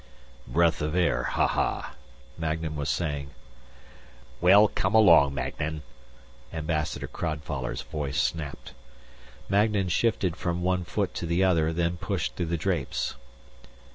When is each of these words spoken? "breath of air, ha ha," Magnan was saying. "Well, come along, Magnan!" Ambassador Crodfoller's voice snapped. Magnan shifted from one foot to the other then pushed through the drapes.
"breath 0.57 0.81
of 0.81 0.95
air, 0.95 1.21
ha 1.21 1.45
ha," 1.45 1.93
Magnan 2.35 2.75
was 2.75 2.89
saying. 2.89 3.29
"Well, 4.41 4.67
come 4.67 4.95
along, 4.95 5.35
Magnan!" 5.35 5.83
Ambassador 6.51 7.05
Crodfoller's 7.07 7.83
voice 7.83 8.19
snapped. 8.19 8.73
Magnan 9.47 9.89
shifted 9.89 10.35
from 10.35 10.63
one 10.63 10.85
foot 10.85 11.13
to 11.13 11.27
the 11.27 11.43
other 11.43 11.71
then 11.71 11.97
pushed 11.97 12.35
through 12.35 12.47
the 12.47 12.57
drapes. 12.57 13.13